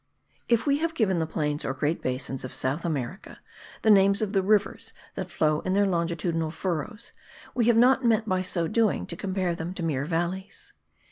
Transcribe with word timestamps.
If 0.49 0.65
we 0.65 0.79
have 0.79 0.95
given 0.95 1.19
the 1.19 1.27
plains 1.27 1.63
or 1.63 1.75
great 1.75 2.01
basins 2.01 2.43
of 2.43 2.55
South 2.55 2.85
America 2.85 3.37
the 3.83 3.91
names 3.91 4.23
of 4.23 4.33
the 4.33 4.41
rivers 4.41 4.93
that 5.13 5.29
flow 5.29 5.59
in 5.59 5.73
their 5.73 5.85
longitudinal 5.85 6.49
furrows, 6.49 7.11
we 7.53 7.65
have 7.65 7.77
not 7.77 8.03
meant 8.03 8.27
by 8.27 8.41
so 8.41 8.67
doing 8.67 9.05
to 9.05 9.15
compare 9.15 9.53
them 9.53 9.75
to 9.75 9.83
mere 9.83 10.05
valleys. 10.05 10.73